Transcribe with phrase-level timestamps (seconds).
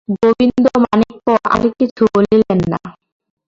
[0.17, 2.81] গোবিন্দমাণিক্য আর কিছু বলিলেন না।